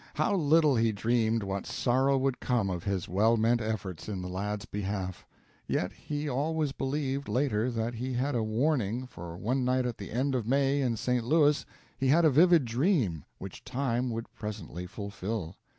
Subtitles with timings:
[0.15, 4.27] How little he dreamed what sorrow would come of his well meant efforts in the
[4.27, 5.27] lad's behalf!
[5.67, 10.09] Yet he always believed, later, that he had a warning, for one night at the
[10.11, 11.23] end of May, in St.
[11.23, 11.67] Louis,
[11.99, 15.55] he had a vivid dream, which time would presently fulfil.